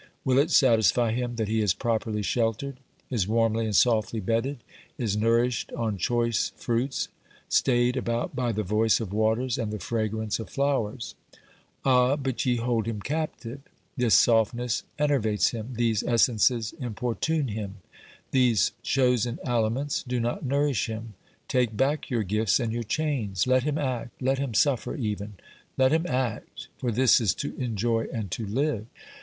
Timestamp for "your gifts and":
22.09-22.73